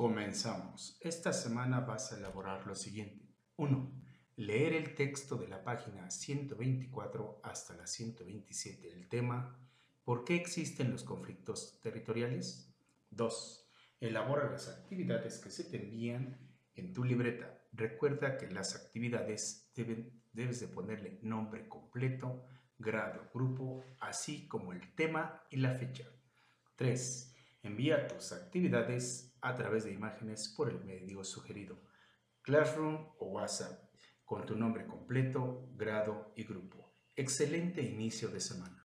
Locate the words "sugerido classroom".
31.24-33.08